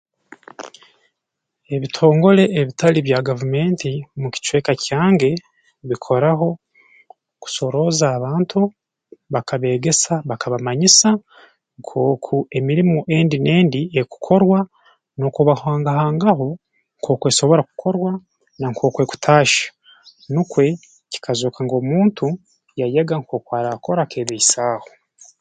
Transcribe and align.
Ebitongole 1.75 2.43
ebitali 2.59 2.99
bya 3.07 3.19
gavumenti 3.27 3.91
mu 4.21 4.27
kicweka 4.33 4.73
kyange 4.83 5.31
bikoraho 5.89 6.47
kusorooza 7.41 8.05
abantu 8.17 8.59
bakabeegesa 9.33 10.13
bakabamanyisa 10.29 11.09
nkooku 11.79 12.35
emirimo 12.57 12.99
endi 13.15 13.37
n'endi 13.39 13.81
ekukorwa 14.01 14.59
n'okubahangahangaho 15.17 16.47
nk'oku 16.97 17.23
esobora 17.31 17.61
kukorwa 17.69 18.11
na 18.59 18.67
nk'oku 18.71 18.97
ekutahya 19.05 19.61
nukwo 20.33 20.61
kikazooka 21.11 21.59
ngu 21.63 21.75
omuntu 21.81 22.25
yayega 22.79 23.15
nkooku 23.21 23.51
araakora 23.59 23.99
akeebaisaaho 24.03 24.87